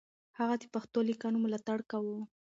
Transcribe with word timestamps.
هغه 0.39 0.55
د 0.61 0.63
پښتو 0.73 0.99
ليکنو 1.09 1.37
ملاتړ 1.45 1.79
کاوه. 1.91 2.17